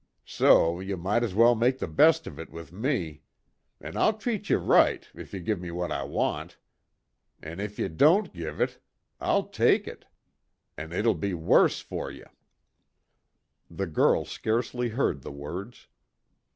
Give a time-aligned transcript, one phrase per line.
[0.25, 3.21] So ye might's well make the best of it with me.
[3.79, 6.57] An' I'll treat ye right if ye give me what I want.
[7.39, 8.81] An' if ye don't give it,
[9.19, 10.05] I'll take it
[10.75, 12.25] an' it'll be the worse fer you."
[13.69, 15.87] The girl scarcely heard the words.